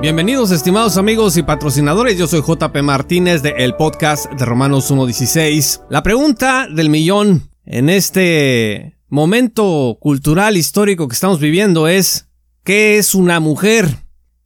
[0.00, 5.82] Bienvenidos estimados amigos y patrocinadores, yo soy JP Martínez de el podcast de Romanos 1.16.
[5.90, 12.30] La pregunta del millón en este momento cultural histórico que estamos viviendo es
[12.64, 13.98] ¿qué es una mujer?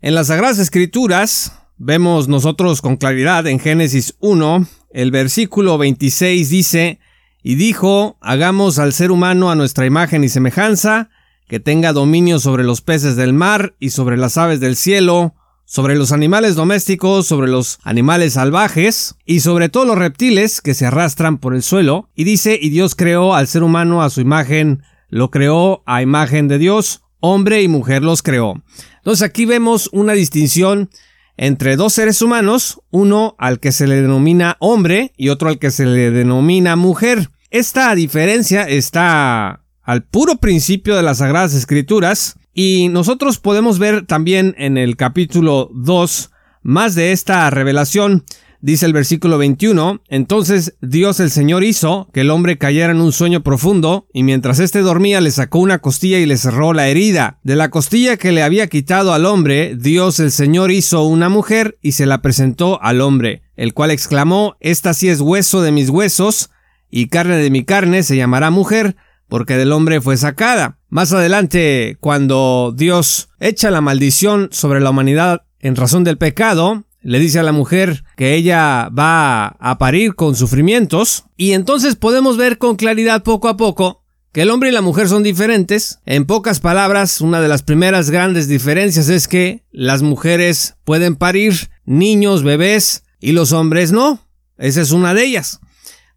[0.00, 6.98] En las Sagradas Escrituras vemos nosotros con claridad en Génesis 1, el versículo 26 dice,
[7.44, 11.08] y dijo, hagamos al ser humano a nuestra imagen y semejanza,
[11.48, 15.96] que tenga dominio sobre los peces del mar y sobre las aves del cielo, sobre
[15.96, 21.38] los animales domésticos, sobre los animales salvajes y sobre todos los reptiles que se arrastran
[21.38, 22.08] por el suelo.
[22.14, 26.48] Y dice, y Dios creó al ser humano a su imagen, lo creó a imagen
[26.48, 28.62] de Dios, hombre y mujer los creó.
[28.98, 30.88] Entonces aquí vemos una distinción
[31.36, 35.70] entre dos seres humanos, uno al que se le denomina hombre y otro al que
[35.70, 37.30] se le denomina mujer.
[37.50, 44.54] Esta diferencia está al puro principio de las Sagradas Escrituras y nosotros podemos ver también
[44.58, 46.30] en el capítulo 2
[46.62, 48.24] más de esta revelación.
[48.60, 53.12] Dice el versículo 21, entonces Dios el Señor hizo que el hombre cayera en un
[53.12, 57.38] sueño profundo, y mientras éste dormía le sacó una costilla y le cerró la herida.
[57.44, 61.78] De la costilla que le había quitado al hombre, Dios el Señor hizo una mujer
[61.80, 65.90] y se la presentó al hombre, el cual exclamó, Esta sí es hueso de mis
[65.90, 66.50] huesos,
[66.90, 68.96] y carne de mi carne se llamará mujer,
[69.28, 70.78] porque del hombre fue sacada.
[70.88, 77.18] Más adelante, cuando Dios echa la maldición sobre la humanidad en razón del pecado, le
[77.18, 82.58] dice a la mujer que ella va a parir con sufrimientos, y entonces podemos ver
[82.58, 84.02] con claridad poco a poco
[84.32, 86.00] que el hombre y la mujer son diferentes.
[86.04, 91.70] En pocas palabras, una de las primeras grandes diferencias es que las mujeres pueden parir
[91.86, 94.20] niños, bebés, y los hombres no.
[94.58, 95.60] Esa es una de ellas.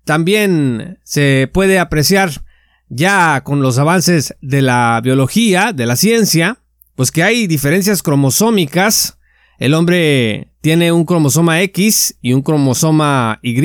[0.03, 2.44] También se puede apreciar
[2.89, 6.57] ya con los avances de la biología, de la ciencia,
[6.95, 9.17] pues que hay diferencias cromosómicas.
[9.57, 13.57] El hombre tiene un cromosoma X y un cromosoma Y,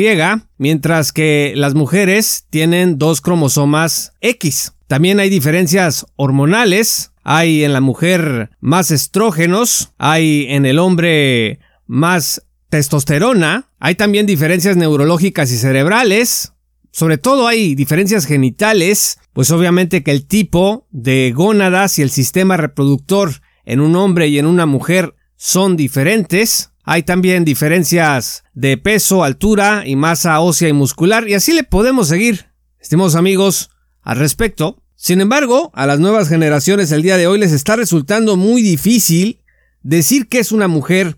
[0.59, 4.75] mientras que las mujeres tienen dos cromosomas X.
[4.87, 7.11] También hay diferencias hormonales.
[7.25, 14.77] Hay en la mujer más estrógenos, hay en el hombre más testosterona, hay también diferencias
[14.77, 16.54] neurológicas y cerebrales,
[16.95, 22.57] sobre todo hay diferencias genitales, pues obviamente que el tipo de gónadas y el sistema
[22.57, 26.71] reproductor en un hombre y en una mujer son diferentes.
[26.85, 32.07] Hay también diferencias de peso, altura y masa ósea y muscular y así le podemos
[32.07, 32.47] seguir,
[32.79, 34.81] estimados amigos, al respecto.
[34.95, 39.43] Sin embargo, a las nuevas generaciones el día de hoy les está resultando muy difícil
[39.83, 41.17] decir que es una mujer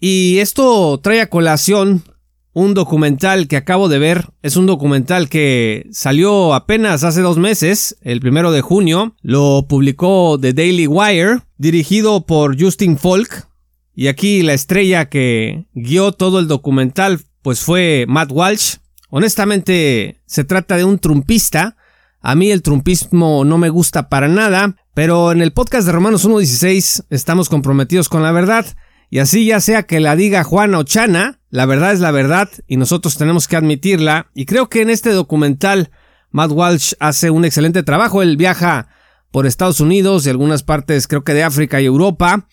[0.00, 2.02] y esto trae a colación
[2.54, 4.30] un documental que acabo de ver.
[4.42, 9.14] Es un documental que salió apenas hace dos meses, el primero de junio.
[9.20, 13.48] Lo publicó The Daily Wire, dirigido por Justin Folk.
[13.94, 18.76] Y aquí la estrella que guió todo el documental, pues fue Matt Walsh.
[19.10, 21.76] Honestamente, se trata de un trumpista.
[22.20, 26.26] A mí el trumpismo no me gusta para nada, pero en el podcast de Romanos
[26.26, 28.64] 1.16 estamos comprometidos con la verdad.
[29.14, 32.50] Y así ya sea que la diga Juana o Chana, la verdad es la verdad
[32.66, 34.26] y nosotros tenemos que admitirla.
[34.34, 35.92] Y creo que en este documental
[36.32, 38.22] Matt Walsh hace un excelente trabajo.
[38.22, 38.88] Él viaja
[39.30, 42.48] por Estados Unidos y algunas partes creo que de África y Europa,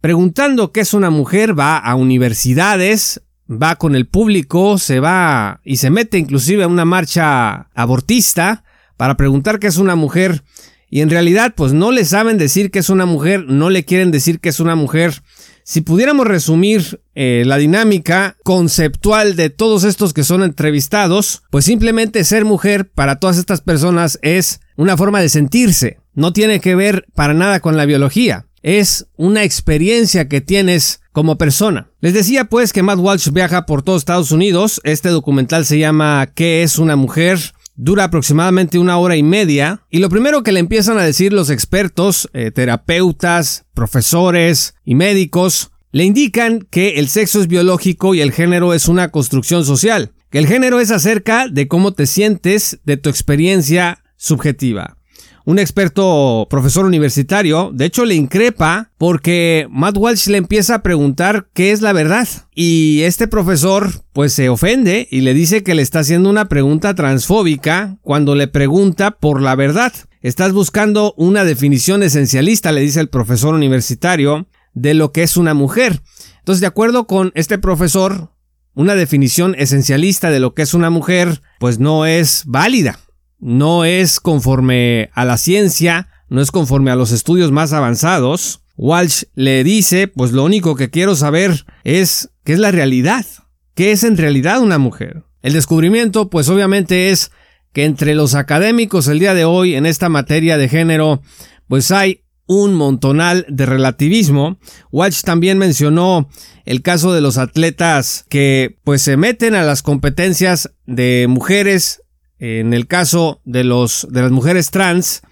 [0.00, 5.76] preguntando qué es una mujer, va a universidades, va con el público, se va y
[5.76, 8.64] se mete inclusive a una marcha abortista
[8.96, 10.42] para preguntar qué es una mujer
[10.90, 14.10] y en realidad pues no le saben decir que es una mujer, no le quieren
[14.10, 15.22] decir que es una mujer
[15.70, 22.24] si pudiéramos resumir eh, la dinámica conceptual de todos estos que son entrevistados, pues simplemente
[22.24, 25.98] ser mujer para todas estas personas es una forma de sentirse.
[26.12, 28.46] No tiene que ver para nada con la biología.
[28.62, 31.90] Es una experiencia que tienes como persona.
[32.00, 34.80] Les decía pues que Matt Walsh viaja por todos Estados Unidos.
[34.82, 37.38] Este documental se llama ¿Qué es una mujer?
[37.74, 41.50] Dura aproximadamente una hora y media y lo primero que le empiezan a decir los
[41.50, 48.32] expertos, eh, terapeutas, profesores y médicos, le indican que el sexo es biológico y el
[48.32, 52.96] género es una construcción social, que el género es acerca de cómo te sientes, de
[52.96, 54.99] tu experiencia subjetiva
[55.44, 61.48] un experto profesor universitario, de hecho le increpa porque Matt Walsh le empieza a preguntar
[61.54, 62.28] qué es la verdad.
[62.54, 66.94] Y este profesor pues se ofende y le dice que le está haciendo una pregunta
[66.94, 69.92] transfóbica cuando le pregunta por la verdad.
[70.20, 75.54] Estás buscando una definición esencialista, le dice el profesor universitario, de lo que es una
[75.54, 76.02] mujer.
[76.38, 78.30] Entonces, de acuerdo con este profesor,
[78.74, 82.98] una definición esencialista de lo que es una mujer, pues no es válida
[83.40, 88.62] no es conforme a la ciencia, no es conforme a los estudios más avanzados.
[88.76, 93.26] Walsh le dice, pues lo único que quiero saber es qué es la realidad,
[93.74, 95.24] qué es en realidad una mujer.
[95.42, 97.30] El descubrimiento, pues obviamente es
[97.72, 101.22] que entre los académicos el día de hoy en esta materia de género,
[101.68, 104.58] pues hay un montonal de relativismo.
[104.90, 106.28] Walsh también mencionó
[106.64, 112.02] el caso de los atletas que pues se meten a las competencias de mujeres,
[112.40, 115.22] en el caso de los de las mujeres trans,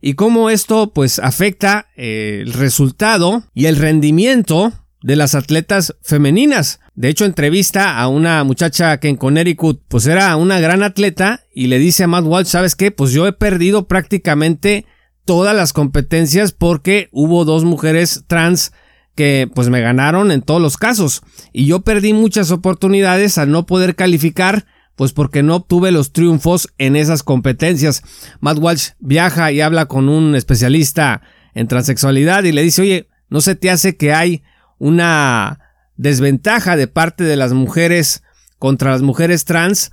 [0.00, 4.72] y cómo esto pues afecta eh, el resultado y el rendimiento
[5.02, 6.80] de las atletas femeninas.
[6.94, 11.66] De hecho, entrevista a una muchacha que en Connecticut pues era una gran atleta y
[11.68, 12.90] le dice a Matt Walsh, ¿sabes qué?
[12.90, 14.86] Pues yo he perdido prácticamente
[15.24, 18.72] todas las competencias porque hubo dos mujeres trans
[19.14, 21.22] que pues me ganaron en todos los casos
[21.52, 24.66] y yo perdí muchas oportunidades al no poder calificar
[25.00, 28.02] pues porque no obtuve los triunfos en esas competencias.
[28.40, 31.22] Matt Walsh viaja y habla con un especialista
[31.54, 34.42] en transexualidad y le dice, oye, ¿no se te hace que hay
[34.76, 35.58] una
[35.96, 38.22] desventaja de parte de las mujeres
[38.58, 39.90] contra las mujeres trans?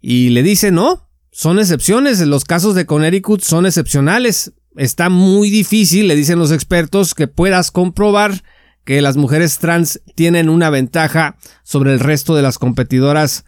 [0.00, 6.08] Y le dice, no, son excepciones, los casos de Connecticut son excepcionales está muy difícil,
[6.08, 8.42] le dicen los expertos, que puedas comprobar
[8.86, 13.44] que las mujeres trans tienen una ventaja sobre el resto de las competidoras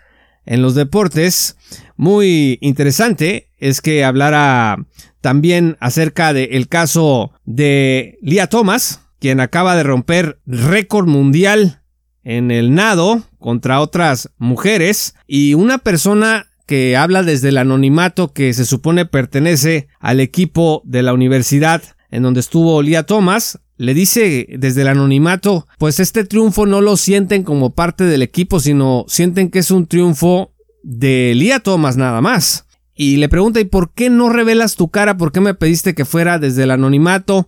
[0.49, 1.57] en los deportes.
[1.97, 4.79] Muy interesante es que hablara
[5.21, 11.83] también acerca del caso de Lia Thomas, quien acaba de romper récord mundial
[12.25, 18.53] en el nado contra otras mujeres y una persona que habla desde el anonimato que
[18.53, 24.47] se supone pertenece al equipo de la universidad en donde estuvo Lía Thomas, le dice
[24.59, 29.51] desde el anonimato, pues este triunfo no lo sienten como parte del equipo, sino sienten
[29.51, 30.53] que es un triunfo
[30.83, 32.67] de Lía Thomas nada más.
[32.95, 35.17] Y le pregunta, ¿y por qué no revelas tu cara?
[35.17, 37.47] ¿Por qué me pediste que fuera desde el anonimato?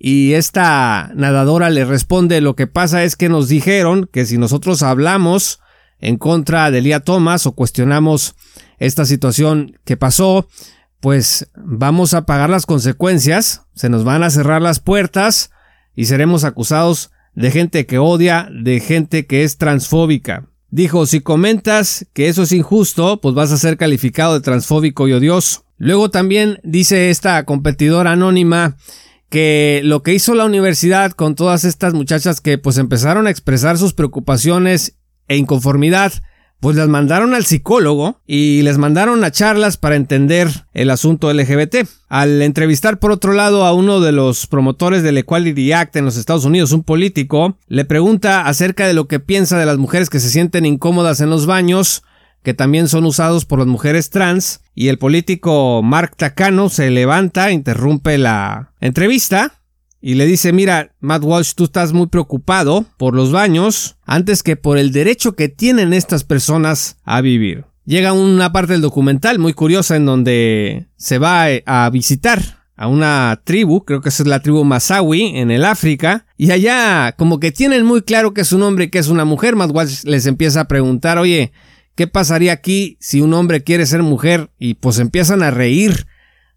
[0.00, 4.82] Y esta nadadora le responde, lo que pasa es que nos dijeron que si nosotros
[4.82, 5.60] hablamos
[6.00, 8.34] en contra de Lía Thomas o cuestionamos
[8.78, 10.48] esta situación que pasó,
[10.98, 15.50] pues vamos a pagar las consecuencias, se nos van a cerrar las puertas
[15.98, 20.46] y seremos acusados de gente que odia, de gente que es transfóbica.
[20.70, 25.12] Dijo, si comentas que eso es injusto, pues vas a ser calificado de transfóbico y
[25.12, 25.64] odioso.
[25.76, 28.76] Luego también dice esta competidora anónima
[29.28, 33.76] que lo que hizo la universidad con todas estas muchachas que pues empezaron a expresar
[33.76, 36.12] sus preocupaciones e inconformidad,
[36.60, 41.86] pues las mandaron al psicólogo y les mandaron a charlas para entender el asunto LGBT.
[42.08, 46.16] Al entrevistar por otro lado a uno de los promotores del Equality Act en los
[46.16, 50.20] Estados Unidos, un político, le pregunta acerca de lo que piensa de las mujeres que
[50.20, 52.02] se sienten incómodas en los baños,
[52.42, 57.52] que también son usados por las mujeres trans, y el político Mark Takano se levanta,
[57.52, 59.57] interrumpe la entrevista
[60.00, 64.56] y le dice, mira, Matt Walsh, tú estás muy preocupado por los baños antes que
[64.56, 67.64] por el derecho que tienen estas personas a vivir.
[67.84, 73.40] Llega una parte del documental muy curiosa en donde se va a visitar a una
[73.44, 77.84] tribu, creo que es la tribu Masawi en el África, y allá como que tienen
[77.84, 80.60] muy claro que es un hombre y que es una mujer, Matt Walsh les empieza
[80.60, 81.50] a preguntar, oye,
[81.96, 84.50] ¿qué pasaría aquí si un hombre quiere ser mujer?
[84.60, 86.06] Y pues empiezan a reír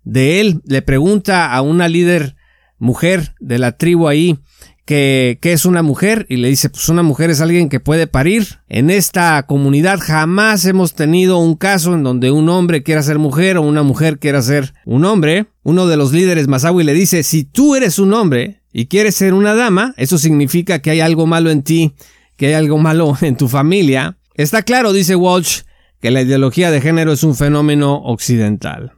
[0.03, 2.35] de él, le pregunta a una líder
[2.81, 4.39] mujer de la tribu ahí
[4.85, 8.07] que, que, es una mujer y le dice pues una mujer es alguien que puede
[8.07, 8.59] parir.
[8.67, 13.57] En esta comunidad jamás hemos tenido un caso en donde un hombre quiera ser mujer
[13.57, 15.45] o una mujer quiera ser un hombre.
[15.63, 19.35] Uno de los líderes Masawi le dice si tú eres un hombre y quieres ser
[19.35, 21.93] una dama, eso significa que hay algo malo en ti,
[22.35, 24.17] que hay algo malo en tu familia.
[24.33, 25.61] Está claro, dice Walsh,
[26.01, 28.93] que la ideología de género es un fenómeno occidental.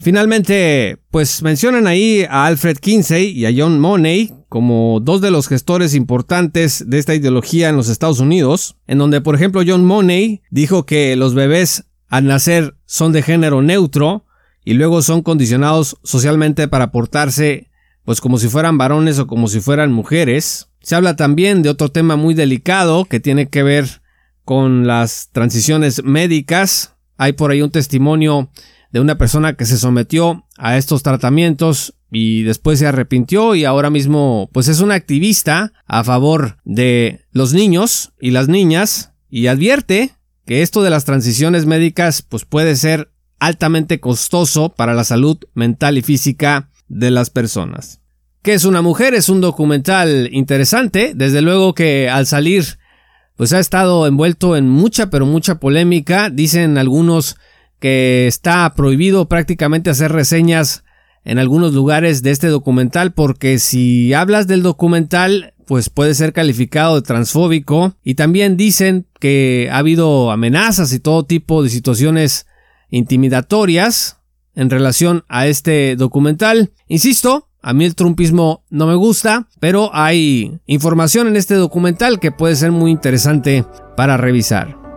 [0.00, 5.48] Finalmente, pues mencionan ahí a Alfred Kinsey y a John Money como dos de los
[5.48, 10.42] gestores importantes de esta ideología en los Estados Unidos, en donde por ejemplo John Money
[10.50, 14.24] dijo que los bebés al nacer son de género neutro
[14.64, 17.68] y luego son condicionados socialmente para portarse
[18.04, 20.70] pues como si fueran varones o como si fueran mujeres.
[20.80, 24.00] Se habla también de otro tema muy delicado que tiene que ver
[24.46, 26.94] con las transiciones médicas.
[27.18, 28.48] Hay por ahí un testimonio
[28.90, 33.90] de una persona que se sometió a estos tratamientos y después se arrepintió y ahora
[33.90, 40.12] mismo pues es una activista a favor de los niños y las niñas y advierte
[40.46, 45.98] que esto de las transiciones médicas pues puede ser altamente costoso para la salud mental
[45.98, 48.00] y física de las personas.
[48.42, 49.14] ¿Qué es una mujer?
[49.14, 52.78] Es un documental interesante, desde luego que al salir
[53.36, 57.36] pues ha estado envuelto en mucha pero mucha polémica, dicen algunos
[57.80, 60.84] que está prohibido prácticamente hacer reseñas
[61.24, 66.96] en algunos lugares de este documental porque si hablas del documental pues puede ser calificado
[66.96, 72.46] de transfóbico y también dicen que ha habido amenazas y todo tipo de situaciones
[72.88, 74.16] intimidatorias
[74.54, 76.72] en relación a este documental.
[76.88, 82.32] Insisto, a mí el trumpismo no me gusta, pero hay información en este documental que
[82.32, 84.87] puede ser muy interesante para revisar.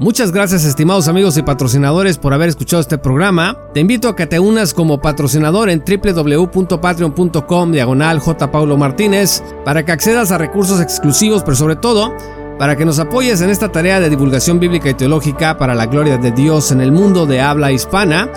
[0.00, 3.58] Muchas gracias estimados amigos y patrocinadores por haber escuchado este programa.
[3.74, 8.22] Te invito a que te unas como patrocinador en www.patreon.com diagonal.
[8.50, 12.14] Paulo Martínez para que accedas a recursos exclusivos, pero sobre todo
[12.58, 16.16] para que nos apoyes en esta tarea de divulgación bíblica y teológica para la gloria
[16.16, 18.30] de Dios en el mundo de habla hispana.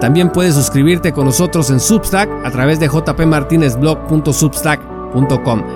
[0.00, 4.89] También puedes suscribirte con nosotros en Substack a través de jpmartinezblog.substack.com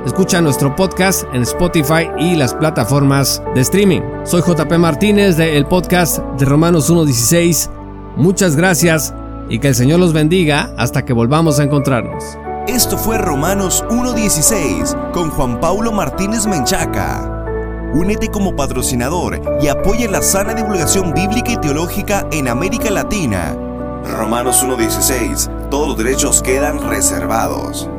[0.07, 4.01] Escucha nuestro podcast en Spotify y las plataformas de streaming.
[4.25, 7.69] Soy JP Martínez del podcast de Romanos 1.16.
[8.17, 9.13] Muchas gracias
[9.49, 12.23] y que el Señor los bendiga hasta que volvamos a encontrarnos.
[12.69, 17.31] Esto fue Romanos 1.16 con Juan Paulo Martínez Menchaca.
[17.93, 23.57] Únete como patrocinador y apoya la sana divulgación bíblica y teológica en América Latina.
[24.17, 25.69] Romanos 1.16.
[25.71, 27.91] Todos los derechos quedan reservados.